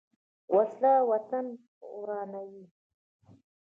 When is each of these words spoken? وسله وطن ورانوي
وسله 0.55 1.03
وطن 1.03 1.45
ورانوي 1.99 2.65